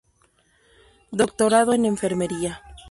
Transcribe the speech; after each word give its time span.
Doctorado 1.19 1.73
en 1.75 1.85
Enfermería 1.93 2.53